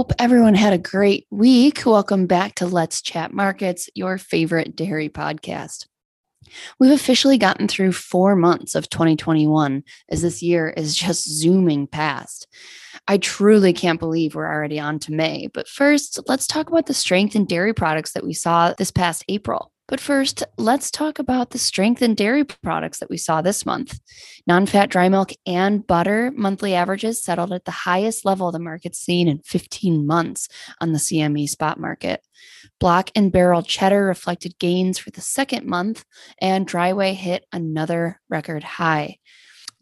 Hope 0.00 0.14
everyone 0.18 0.54
had 0.54 0.72
a 0.72 0.78
great 0.78 1.26
week. 1.30 1.84
Welcome 1.84 2.26
back 2.26 2.54
to 2.54 2.66
Let's 2.66 3.02
Chat 3.02 3.34
Markets, 3.34 3.90
your 3.94 4.16
favorite 4.16 4.74
dairy 4.74 5.10
podcast. 5.10 5.86
We've 6.78 6.90
officially 6.90 7.36
gotten 7.36 7.68
through 7.68 7.92
four 7.92 8.34
months 8.34 8.74
of 8.74 8.88
2021 8.88 9.82
as 10.08 10.22
this 10.22 10.40
year 10.42 10.70
is 10.70 10.96
just 10.96 11.28
zooming 11.28 11.86
past. 11.86 12.48
I 13.08 13.18
truly 13.18 13.74
can't 13.74 14.00
believe 14.00 14.34
we're 14.34 14.50
already 14.50 14.80
on 14.80 15.00
to 15.00 15.12
May. 15.12 15.48
But 15.52 15.68
first, 15.68 16.18
let's 16.26 16.46
talk 16.46 16.70
about 16.70 16.86
the 16.86 16.94
strength 16.94 17.36
in 17.36 17.44
dairy 17.44 17.74
products 17.74 18.12
that 18.12 18.24
we 18.24 18.32
saw 18.32 18.72
this 18.72 18.90
past 18.90 19.22
April. 19.28 19.69
But 19.90 19.98
first, 19.98 20.44
let's 20.56 20.88
talk 20.88 21.18
about 21.18 21.50
the 21.50 21.58
strength 21.58 22.00
in 22.00 22.14
dairy 22.14 22.44
products 22.44 23.00
that 23.00 23.10
we 23.10 23.16
saw 23.16 23.42
this 23.42 23.66
month. 23.66 23.98
Non 24.46 24.64
fat 24.64 24.88
dry 24.88 25.08
milk 25.08 25.32
and 25.44 25.84
butter 25.84 26.32
monthly 26.36 26.76
averages 26.76 27.20
settled 27.20 27.52
at 27.52 27.64
the 27.64 27.72
highest 27.72 28.24
level 28.24 28.52
the 28.52 28.60
market's 28.60 29.00
seen 29.00 29.26
in 29.26 29.40
15 29.40 30.06
months 30.06 30.48
on 30.80 30.92
the 30.92 31.00
CME 31.00 31.48
spot 31.48 31.80
market. 31.80 32.24
Block 32.78 33.10
and 33.16 33.32
barrel 33.32 33.64
cheddar 33.64 34.04
reflected 34.04 34.60
gains 34.60 34.96
for 34.96 35.10
the 35.10 35.20
second 35.20 35.66
month, 35.66 36.04
and 36.40 36.68
dry 36.68 36.92
whey 36.92 37.14
hit 37.14 37.44
another 37.52 38.20
record 38.28 38.62
high. 38.62 39.16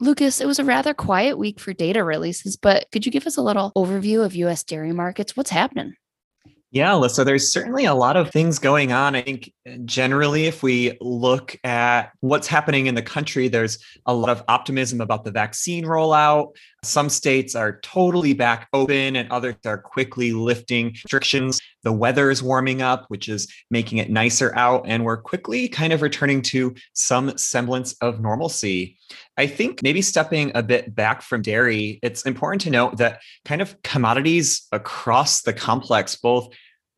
Lucas, 0.00 0.40
it 0.40 0.46
was 0.46 0.58
a 0.58 0.64
rather 0.64 0.94
quiet 0.94 1.36
week 1.36 1.60
for 1.60 1.74
data 1.74 2.02
releases, 2.02 2.56
but 2.56 2.86
could 2.92 3.04
you 3.04 3.12
give 3.12 3.26
us 3.26 3.36
a 3.36 3.42
little 3.42 3.72
overview 3.76 4.24
of 4.24 4.34
US 4.34 4.64
dairy 4.64 4.92
markets? 4.92 5.36
What's 5.36 5.50
happening? 5.50 5.92
Yeah, 6.70 6.90
Alyssa, 6.90 7.24
there's 7.24 7.50
certainly 7.50 7.86
a 7.86 7.94
lot 7.94 8.16
of 8.16 8.30
things 8.30 8.58
going 8.58 8.92
on. 8.92 9.14
I 9.14 9.22
think 9.22 9.52
generally, 9.84 10.46
if 10.46 10.62
we 10.62 10.96
look 11.00 11.56
at 11.64 12.12
what's 12.20 12.46
happening 12.46 12.86
in 12.86 12.94
the 12.94 13.02
country, 13.02 13.48
there's 13.48 13.78
a 14.06 14.14
lot 14.14 14.30
of 14.30 14.42
optimism 14.48 15.00
about 15.00 15.24
the 15.24 15.30
vaccine 15.30 15.84
rollout. 15.84 16.54
Some 16.84 17.08
states 17.08 17.54
are 17.54 17.80
totally 17.80 18.34
back 18.34 18.68
open, 18.72 19.16
and 19.16 19.30
others 19.30 19.56
are 19.64 19.78
quickly 19.78 20.32
lifting 20.32 20.88
restrictions. 20.88 21.60
The 21.82 21.92
weather 21.92 22.30
is 22.30 22.42
warming 22.42 22.82
up, 22.82 23.06
which 23.08 23.28
is 23.28 23.52
making 23.70 23.98
it 23.98 24.10
nicer 24.10 24.54
out, 24.56 24.84
and 24.86 25.04
we're 25.04 25.16
quickly 25.16 25.68
kind 25.68 25.92
of 25.92 26.02
returning 26.02 26.42
to 26.42 26.74
some 26.92 27.36
semblance 27.36 27.94
of 28.00 28.20
normalcy. 28.20 28.96
I 29.36 29.46
think 29.46 29.82
maybe 29.82 30.02
stepping 30.02 30.52
a 30.54 30.62
bit 30.62 30.94
back 30.94 31.22
from 31.22 31.42
dairy, 31.42 31.98
it's 32.02 32.22
important 32.26 32.62
to 32.62 32.70
note 32.70 32.98
that 32.98 33.20
kind 33.44 33.62
of 33.62 33.80
commodities 33.82 34.66
across 34.72 35.42
the 35.42 35.52
complex, 35.52 36.16
both 36.16 36.48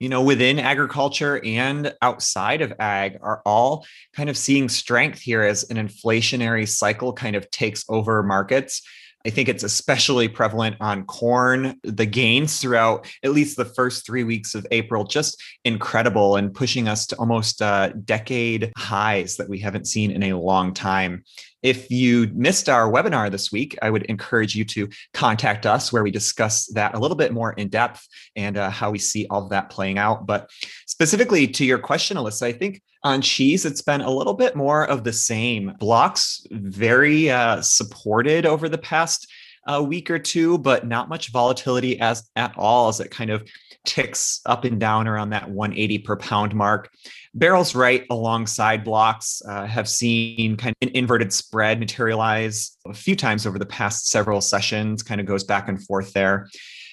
you 0.01 0.09
know 0.09 0.23
within 0.23 0.59
agriculture 0.59 1.41
and 1.45 1.95
outside 2.03 2.63
of 2.63 2.73
ag 2.81 3.19
are 3.23 3.43
all 3.47 3.87
kind 4.15 4.29
of 4.29 4.37
seeing 4.37 4.69
strength 4.69 5.21
here 5.21 5.43
as 5.43 5.71
an 5.71 5.77
inflationary 5.77 6.67
cycle 6.67 7.13
kind 7.13 7.37
of 7.37 7.49
takes 7.51 7.85
over 7.89 8.23
markets 8.23 8.83
I 9.27 9.31
think 9.31 9.49
it's 9.49 9.65
especially 9.65 10.29
prevalent 10.29 10.77
on 10.81 11.05
corn. 11.05 11.79
The 11.83 12.07
gains 12.07 12.61
throughout 12.61 13.07
at 13.23 13.33
least 13.33 13.57
the 13.57 13.67
first 13.67 14.07
three 14.07 14.25
weeks 14.25 14.55
of 14.55 14.67
April, 14.71 15.05
just 15.05 15.43
incredible 15.65 16.37
and 16.37 16.55
pushing 16.55 16.89
us 16.89 17.07
to 17.09 17.17
almost 17.17 17.61
uh, 17.61 17.91
decade 18.05 18.73
highs 18.79 19.37
that 19.37 19.49
we 19.49 19.59
haven't 19.59 19.87
seen 19.87 20.11
in 20.11 20.23
a 20.23 20.39
long 20.39 20.73
time. 20.73 21.23
If 21.63 21.91
you 21.91 22.31
missed 22.33 22.71
our 22.71 22.91
webinar 22.91 23.31
this 23.31 23.53
week, 23.53 23.77
I 23.83 23.91
would 23.91 24.05
encourage 24.05 24.57
you 24.57 24.65
to 24.65 24.89
contact 25.13 25.67
us 25.67 25.93
where 25.93 26.03
we 26.03 26.11
discuss 26.11 26.67
that 26.69 26.95
a 26.95 26.99
little 26.99 27.17
bit 27.17 27.33
more 27.33 27.53
in 27.53 27.69
depth 27.69 28.07
and 28.35 28.57
uh, 28.57 28.71
how 28.71 28.91
we 28.91 28.99
see 28.99 29.27
all 29.29 29.43
of 29.43 29.51
that 29.51 29.69
playing 29.69 29.99
out. 29.99 30.25
But 30.25 30.49
specifically 30.87 31.47
to 31.49 31.67
your 31.67 31.79
question, 31.79 32.17
Alyssa, 32.17 32.45
I 32.45 32.53
think 32.53 32.81
on 33.03 33.23
cheese, 33.23 33.65
it's 33.65 33.83
been 33.83 34.01
a 34.01 34.11
little 34.11 34.35
bit 34.35 34.57
more 34.57 34.85
of 34.85 35.05
the 35.05 35.13
same. 35.13 35.75
Blocks 35.79 36.47
very 36.51 37.31
uh, 37.31 37.63
supported 37.63 38.47
over 38.47 38.69
the 38.69 38.79
past 38.79 39.31
uh, 39.67 39.83
week 39.83 40.11
or 40.11 40.19
two, 40.19 40.59
but 40.59 40.87
not 40.87 41.09
much 41.09 41.31
volatility 41.31 42.01
as 42.01 42.29
at 42.37 42.55
all 42.57 42.89
as 42.89 43.01
it 43.01 43.11
kind 43.11 43.31
of 43.31 43.49
ticks 43.87 44.41
up 44.47 44.65
and 44.65 44.79
down 44.79 45.09
around 45.09 45.31
that 45.31 45.49
180 45.49 45.99
per 45.99 46.17
pound 46.17 46.55
mark. 46.55 46.91
Barrels 47.35 47.75
right 47.75 48.05
alongside 48.11 48.85
blocks 48.85 49.41
uh, 49.47 49.67
have 49.67 49.89
seen 49.89 50.57
kind 50.57 50.75
of 50.81 50.89
an 50.89 50.95
inverted 50.95 51.33
spread 51.33 51.79
materialize 51.79 52.77
a 52.87 52.95
few 52.95 53.17
times 53.17 53.47
over 53.47 53.59
the 53.59 53.67
past 53.67 54.09
several 54.09 54.41
sessions, 54.41 55.03
kind 55.03 55.21
of 55.21 55.27
goes 55.27 55.45
back 55.45 55.69
and 55.69 55.83
forth 55.85 56.13
there. 56.13 56.49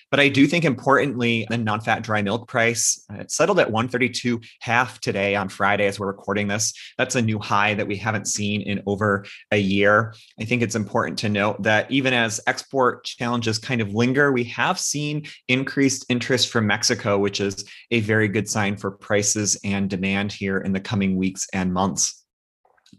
But 0.10 0.20
I 0.20 0.30
do 0.30 0.48
think 0.48 0.64
importantly, 0.64 1.46
the 1.50 1.58
non-fat 1.58 2.04
dry 2.04 2.22
milk 2.22 2.48
price 2.48 3.04
uh, 3.14 3.24
settled 3.28 3.60
at 3.60 3.72
132 3.72 4.40
half 4.62 5.02
today 5.02 5.36
on 5.36 5.50
Friday 5.50 5.86
as 5.86 6.00
we're 6.00 6.08
recording 6.08 6.48
this. 6.48 6.74
That's 6.98 7.16
a 7.16 7.22
new 7.22 7.40
high 7.40 7.74
that 7.74 7.88
we 7.88 7.98
haven't 7.98 8.28
seen 8.28 8.62
in 8.62 8.82
over 8.86 9.26
a 9.52 9.58
year. 9.58 10.14
I 10.40 10.46
think 10.46 10.62
it's 10.62 10.76
important 10.76 11.20
to 11.20 11.30
note 11.30 11.62
that 11.64 11.92
even 11.92 12.14
as 12.14 12.40
export 12.48 13.04
challenges 13.04 13.60
kind 13.60 13.82
of 13.82 13.94
linger, 13.94 14.32
we 14.32 14.46
have 14.46 14.80
seen 14.80 15.26
increased 15.48 16.06
interest 16.10 16.50
from 16.50 16.68
Mexico, 16.68 17.18
which 17.18 17.42
is 17.42 17.66
a 17.92 18.00
very 18.02 18.28
good 18.28 18.50
sign 18.50 18.78
for 18.78 18.92
prices 18.92 19.60
and 19.64 19.90
demand 19.90 20.32
here 20.32 20.60
in 20.60 20.72
the 20.72 20.80
coming 20.80 21.18
weeks 21.18 21.48
and 21.54 21.74
months. 21.74 22.24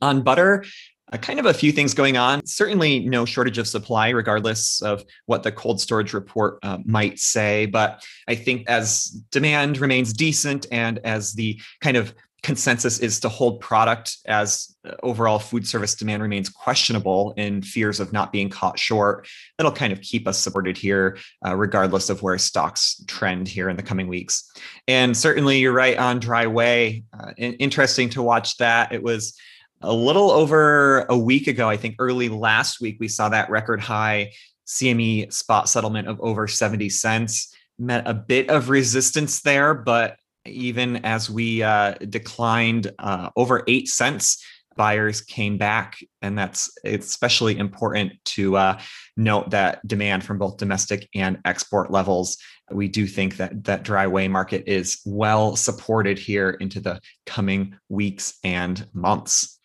On 0.03 0.23
butter, 0.23 0.65
a 1.11 1.19
kind 1.19 1.39
of 1.39 1.47
a 1.47 1.55
few 1.55 1.73
things 1.73 1.95
going 1.95 2.17
on. 2.17 2.45
Certainly, 2.45 3.01
no 3.01 3.25
shortage 3.25 3.59
of 3.59 3.67
supply, 3.67 4.11
regardless 4.11 4.83
of 4.83 5.05
what 5.27 5.43
the 5.43 5.53
cold 5.53 5.81
storage 5.81 6.13
report 6.13 6.59
uh, 6.63 6.79
might 6.85 7.19
say. 7.19 7.67
But 7.67 8.05
I 8.27 8.35
think 8.35 8.69
as 8.69 9.05
demand 9.31 9.79
remains 9.79 10.13
decent 10.13 10.67
and 10.71 10.99
as 11.05 11.33
the 11.33 11.61
kind 11.81 11.97
of 11.97 12.15
consensus 12.43 13.01
is 13.01 13.19
to 13.21 13.29
hold 13.29 13.61
product 13.61 14.19
as 14.27 14.77
uh, 14.85 14.93
overall 15.03 15.39
food 15.39 15.67
service 15.67 15.95
demand 15.95 16.23
remains 16.23 16.49
questionable 16.49 17.35
in 17.37 17.63
fears 17.63 17.99
of 17.99 18.13
not 18.13 18.31
being 18.31 18.49
caught 18.49 18.79
short 18.79 19.27
that'll 19.57 19.73
kind 19.73 19.93
of 19.93 20.01
keep 20.01 20.29
us 20.29 20.39
supported 20.39 20.77
here 20.77 21.19
uh, 21.45 21.57
regardless 21.57 22.09
of 22.09 22.23
where 22.23 22.39
stocks 22.39 23.03
trend 23.09 23.49
here 23.49 23.69
in 23.69 23.77
the 23.77 23.83
coming 23.83 24.07
weeks 24.07 24.49
and 24.87 25.17
certainly 25.17 25.59
you're 25.59 25.73
right 25.73 25.99
on 25.99 26.21
dry 26.21 26.47
whey 26.47 27.03
uh, 27.19 27.33
interesting 27.37 28.09
to 28.09 28.23
watch 28.23 28.57
that 28.59 28.93
it 28.93 29.03
was 29.03 29.37
a 29.81 29.93
little 29.93 30.31
over 30.31 31.00
a 31.09 31.16
week 31.16 31.47
ago, 31.47 31.69
I 31.69 31.77
think 31.77 31.97
early 31.99 32.28
last 32.28 32.81
week, 32.81 32.97
we 33.00 33.09
saw 33.09 33.28
that 33.28 33.50
record 33.50 33.81
high 33.81 34.33
CME 34.66 35.33
spot 35.33 35.69
settlement 35.69 36.09
of 36.09 36.21
over 36.21 36.47
70 36.47 36.89
cents. 36.89 37.55
Met 37.78 38.06
a 38.06 38.15
bit 38.15 38.50
of 38.50 38.71
resistance 38.71 39.41
there, 39.41 39.72
but 39.72 40.16
even 40.44 41.05
as 41.05 41.31
we 41.31 41.62
uh, 41.62 41.94
declined 42.09 42.93
uh, 42.99 43.31
over 43.37 43.62
eight 43.69 43.89
cents, 43.89 44.44
buyers 44.77 45.21
came 45.21 45.59
back. 45.59 45.99
And 46.22 46.39
that's 46.39 46.71
especially 46.84 47.59
important 47.59 48.12
to 48.27 48.56
uh, 48.56 48.81
note 49.16 49.50
that 49.50 49.87
demand 49.87 50.25
from 50.25 50.39
both 50.39 50.56
domestic 50.56 51.09
and 51.15 51.39
export 51.45 51.91
levels. 51.91 52.39
We 52.71 52.89
do 52.89 53.06
think 53.06 53.37
that 53.37 53.65
that 53.65 53.83
dry 53.83 54.06
whey 54.06 54.28
market 54.28 54.65
is 54.66 55.00
well 55.05 55.56
supported 55.56 56.19
here 56.19 56.50
into 56.50 56.81
the 56.81 57.00
coming 57.27 57.77
weeks 57.89 58.39
and 58.43 58.87
months. 58.93 59.58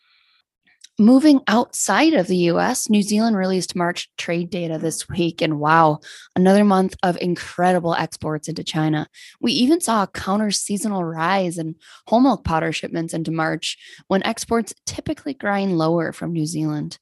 Moving 1.00 1.42
outside 1.48 2.14
of 2.14 2.28
the 2.28 2.38
US, 2.52 2.88
New 2.88 3.02
Zealand 3.02 3.36
released 3.36 3.76
March 3.76 4.09
trade 4.16 4.52
data 4.52 4.78
this 4.78 5.09
week, 5.09 5.42
and 5.42 5.59
wow, 5.59 6.02
another 6.36 6.64
month 6.64 6.96
of 7.02 7.18
incredible 7.20 7.96
exports 7.96 8.48
into 8.48 8.64
China. 8.64 9.08
We 9.42 9.54
even 9.54 9.81
saw 9.81 10.04
a 10.04 10.08
counter 10.08 10.52
seasonal 10.52 11.04
rise 11.04 11.58
in 11.58 11.78
whole 12.06 12.20
milk 12.20 12.44
powder 12.44 12.72
shipments 12.72 13.16
into 13.16 13.31
March 13.31 13.76
when 14.08 14.22
exports 14.22 14.72
typically 14.86 15.34
grind 15.34 15.80
lower 15.80 16.12
from 16.12 16.31
New 16.31 16.46
Zealand. 16.46 17.00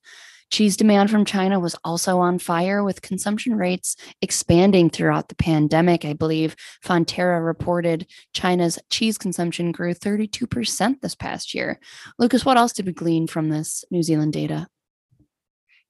Cheese 0.52 0.76
demand 0.76 1.10
from 1.10 1.24
China 1.24 1.60
was 1.60 1.76
also 1.84 2.20
on 2.20 2.38
fire 2.38 2.84
with 2.84 3.02
consumption 3.02 3.56
rates 3.56 3.96
expanding 4.22 4.90
throughout 4.90 5.30
the 5.30 5.36
pandemic. 5.36 6.04
I 6.04 6.14
believe 6.14 6.58
Fonterra 6.84 7.44
reported 7.44 8.06
China's 8.34 8.78
cheese 8.90 9.18
consumption 9.18 9.72
grew 9.72 9.94
32% 9.94 11.02
this 11.02 11.16
past 11.16 11.54
year. 11.54 11.80
Lucas, 12.20 12.44
what 12.44 12.58
else 12.58 12.74
did 12.74 12.86
we 12.86 12.92
glean 12.92 13.28
from 13.28 13.50
this 13.50 13.86
New 13.92 14.04
Zealand 14.04 14.34
data? 14.34 14.68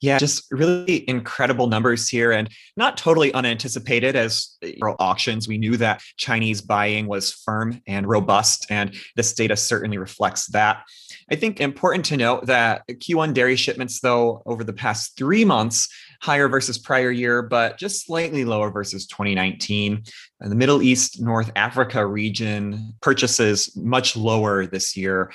Yeah, 0.01 0.17
just 0.17 0.51
really 0.51 1.07
incredible 1.07 1.67
numbers 1.67 2.09
here 2.09 2.31
and 2.31 2.49
not 2.75 2.97
totally 2.97 3.31
unanticipated 3.33 4.15
as 4.15 4.57
auctions. 4.99 5.47
We 5.47 5.59
knew 5.59 5.77
that 5.77 6.01
Chinese 6.17 6.59
buying 6.59 7.05
was 7.05 7.31
firm 7.31 7.79
and 7.85 8.07
robust, 8.07 8.65
and 8.71 8.95
this 9.15 9.33
data 9.33 9.55
certainly 9.55 9.99
reflects 9.99 10.47
that. 10.47 10.83
I 11.31 11.35
think 11.35 11.61
important 11.61 12.05
to 12.05 12.17
note 12.17 12.47
that 12.47 12.81
Q1 12.87 13.35
dairy 13.35 13.55
shipments, 13.55 13.99
though, 13.99 14.41
over 14.47 14.63
the 14.63 14.73
past 14.73 15.15
three 15.17 15.45
months, 15.45 15.87
higher 16.21 16.47
versus 16.47 16.79
prior 16.79 17.11
year, 17.11 17.43
but 17.43 17.77
just 17.77 18.05
slightly 18.05 18.43
lower 18.43 18.71
versus 18.71 19.05
2019. 19.05 19.93
And 19.93 20.05
uh, 20.43 20.49
the 20.49 20.55
Middle 20.55 20.81
East, 20.81 21.21
North 21.21 21.51
Africa 21.55 22.05
region 22.05 22.93
purchases 23.01 23.75
much 23.75 24.15
lower 24.15 24.65
this 24.65 24.97
year 24.97 25.31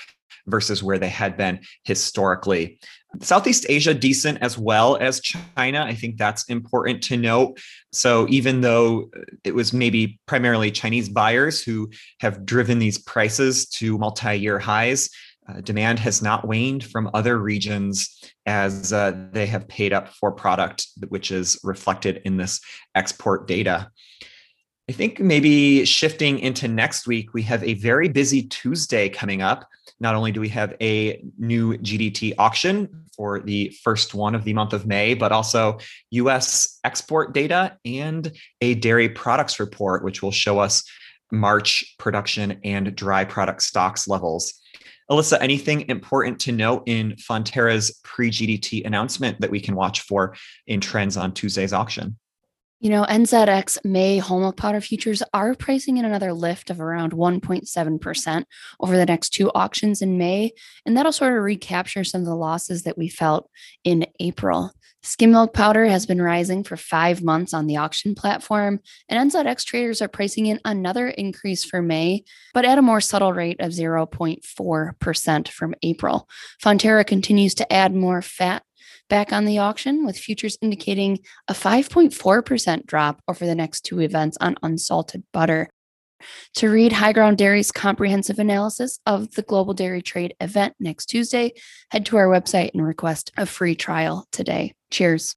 versus 0.46 0.82
where 0.82 0.98
they 0.98 1.08
had 1.08 1.36
been 1.36 1.60
historically. 1.84 2.78
Southeast 3.20 3.66
Asia, 3.68 3.94
decent 3.94 4.38
as 4.42 4.58
well 4.58 4.96
as 4.96 5.20
China. 5.20 5.84
I 5.84 5.94
think 5.94 6.18
that's 6.18 6.44
important 6.44 7.02
to 7.04 7.16
note. 7.16 7.58
So, 7.92 8.26
even 8.28 8.60
though 8.60 9.10
it 9.44 9.54
was 9.54 9.72
maybe 9.72 10.18
primarily 10.26 10.70
Chinese 10.70 11.08
buyers 11.08 11.62
who 11.62 11.90
have 12.20 12.44
driven 12.44 12.78
these 12.78 12.98
prices 12.98 13.66
to 13.70 13.96
multi 13.96 14.38
year 14.38 14.58
highs, 14.58 15.08
uh, 15.48 15.60
demand 15.60 15.98
has 16.00 16.22
not 16.22 16.46
waned 16.46 16.84
from 16.84 17.10
other 17.14 17.38
regions 17.38 18.20
as 18.46 18.92
uh, 18.92 19.12
they 19.32 19.46
have 19.46 19.68
paid 19.68 19.92
up 19.92 20.08
for 20.08 20.32
product, 20.32 20.86
which 21.08 21.30
is 21.30 21.58
reflected 21.62 22.20
in 22.24 22.36
this 22.36 22.60
export 22.94 23.46
data. 23.46 23.90
I 24.88 24.92
think 24.92 25.18
maybe 25.18 25.84
shifting 25.84 26.38
into 26.38 26.68
next 26.68 27.06
week, 27.06 27.34
we 27.34 27.42
have 27.42 27.62
a 27.64 27.74
very 27.74 28.08
busy 28.08 28.42
Tuesday 28.42 29.08
coming 29.08 29.42
up. 29.42 29.66
Not 30.00 30.14
only 30.14 30.32
do 30.32 30.40
we 30.40 30.48
have 30.50 30.74
a 30.80 31.22
new 31.38 31.76
GDT 31.78 32.34
auction 32.38 33.06
for 33.16 33.40
the 33.40 33.70
first 33.82 34.14
one 34.14 34.34
of 34.34 34.44
the 34.44 34.52
month 34.52 34.72
of 34.72 34.86
May, 34.86 35.14
but 35.14 35.32
also 35.32 35.78
US 36.10 36.78
export 36.84 37.32
data 37.32 37.78
and 37.84 38.30
a 38.60 38.74
dairy 38.74 39.08
products 39.08 39.58
report, 39.58 40.04
which 40.04 40.22
will 40.22 40.32
show 40.32 40.58
us 40.58 40.84
March 41.32 41.96
production 41.98 42.60
and 42.62 42.94
dry 42.94 43.24
product 43.24 43.62
stocks 43.62 44.06
levels. 44.06 44.54
Alyssa, 45.10 45.38
anything 45.40 45.88
important 45.88 46.40
to 46.40 46.52
note 46.52 46.82
in 46.86 47.14
Fonterra's 47.16 48.00
pre 48.02 48.30
GDT 48.30 48.84
announcement 48.84 49.40
that 49.40 49.50
we 49.50 49.60
can 49.60 49.76
watch 49.76 50.00
for 50.00 50.36
in 50.66 50.80
trends 50.80 51.16
on 51.16 51.32
Tuesday's 51.32 51.72
auction? 51.72 52.18
You 52.78 52.90
know, 52.90 53.04
NZX 53.04 53.84
May 53.84 54.20
milk 54.20 54.56
powder 54.58 54.82
futures 54.82 55.22
are 55.32 55.54
pricing 55.54 55.96
in 55.96 56.04
another 56.04 56.34
lift 56.34 56.68
of 56.68 56.78
around 56.78 57.12
1.7% 57.12 58.44
over 58.80 58.96
the 58.96 59.06
next 59.06 59.30
two 59.30 59.50
auctions 59.54 60.02
in 60.02 60.18
May. 60.18 60.52
And 60.84 60.94
that'll 60.94 61.12
sort 61.12 61.32
of 61.32 61.42
recapture 61.42 62.04
some 62.04 62.20
of 62.20 62.26
the 62.26 62.36
losses 62.36 62.82
that 62.82 62.98
we 62.98 63.08
felt 63.08 63.48
in 63.82 64.06
April. 64.20 64.72
Skim 65.02 65.30
milk 65.30 65.54
powder 65.54 65.86
has 65.86 66.04
been 66.04 66.20
rising 66.20 66.64
for 66.64 66.76
five 66.76 67.22
months 67.22 67.54
on 67.54 67.66
the 67.66 67.76
auction 67.76 68.16
platform, 68.16 68.80
and 69.08 69.30
NZX 69.30 69.64
traders 69.64 70.02
are 70.02 70.08
pricing 70.08 70.46
in 70.46 70.60
another 70.64 71.06
increase 71.06 71.64
for 71.64 71.80
May, 71.80 72.24
but 72.52 72.64
at 72.64 72.76
a 72.76 72.82
more 72.82 73.00
subtle 73.00 73.32
rate 73.32 73.60
of 73.60 73.70
0.4% 73.70 75.48
from 75.48 75.74
April. 75.82 76.28
Fonterra 76.60 77.06
continues 77.06 77.54
to 77.54 77.72
add 77.72 77.94
more 77.94 78.20
fat 78.20 78.64
back 79.08 79.32
on 79.32 79.44
the 79.44 79.58
auction, 79.58 80.04
with 80.04 80.18
futures 80.18 80.58
indicating 80.60 81.18
a 81.48 81.52
5.4% 81.52 82.86
drop 82.86 83.20
over 83.28 83.46
the 83.46 83.54
next 83.54 83.82
two 83.82 84.00
events 84.00 84.36
on 84.40 84.56
unsalted 84.62 85.24
butter. 85.32 85.68
To 86.56 86.70
read 86.70 86.92
High 86.92 87.12
Ground 87.12 87.38
Dairy's 87.38 87.70
comprehensive 87.70 88.38
analysis 88.38 88.98
of 89.06 89.32
the 89.32 89.42
Global 89.42 89.74
Dairy 89.74 90.02
Trade 90.02 90.34
event 90.40 90.74
next 90.80 91.06
Tuesday, 91.06 91.52
head 91.90 92.06
to 92.06 92.16
our 92.16 92.26
website 92.26 92.70
and 92.72 92.84
request 92.84 93.30
a 93.36 93.46
free 93.46 93.74
trial 93.74 94.26
today. 94.32 94.74
Cheers. 94.90 95.36